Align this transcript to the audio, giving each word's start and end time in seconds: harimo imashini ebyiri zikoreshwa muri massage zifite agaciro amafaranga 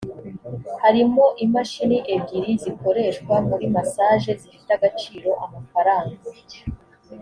harimo 0.83 1.23
imashini 1.45 1.97
ebyiri 2.15 2.51
zikoreshwa 2.63 3.33
muri 3.47 3.65
massage 3.75 4.31
zifite 4.41 4.69
agaciro 4.77 5.29
amafaranga 5.45 6.25